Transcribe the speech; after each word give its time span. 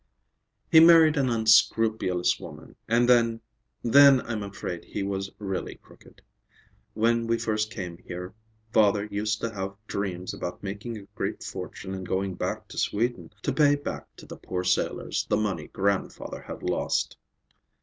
"He 0.71 0.79
married 0.79 1.15
an 1.15 1.29
unscrupulous 1.29 2.39
woman, 2.39 2.75
and 2.87 3.07
then—then 3.07 4.21
I'm 4.21 4.41
afraid 4.41 4.83
he 4.83 5.03
was 5.03 5.29
really 5.37 5.75
crooked. 5.75 6.23
When 6.95 7.27
we 7.27 7.37
first 7.37 7.69
came 7.69 7.99
here 7.99 8.33
father 8.73 9.05
used 9.11 9.41
to 9.41 9.53
have 9.53 9.75
dreams 9.85 10.33
about 10.33 10.63
making 10.63 10.97
a 10.97 11.03
great 11.13 11.43
fortune 11.43 11.93
and 11.93 12.03
going 12.03 12.33
back 12.33 12.67
to 12.69 12.79
Sweden 12.79 13.31
to 13.43 13.53
pay 13.53 13.75
back 13.75 14.15
to 14.15 14.25
the 14.25 14.37
poor 14.37 14.63
sailors 14.63 15.27
the 15.29 15.37
money 15.37 15.67
grandfather 15.67 16.41
had 16.41 16.63
lost." 16.63 17.17